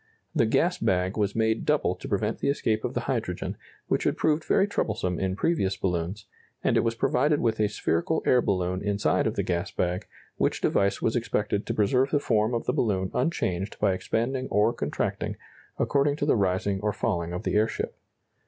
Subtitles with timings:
[0.33, 3.55] The gas bag was made double to prevent the escape of the hydrogen,
[3.85, 6.25] which had proved very troublesome in previous balloons,
[6.63, 10.59] and it was provided with a spherical air balloon inside of the gas bag, which
[10.59, 15.37] device was expected to preserve the form of the balloon unchanged by expanding or contracting,
[15.77, 17.95] according to the rising or falling of the airship.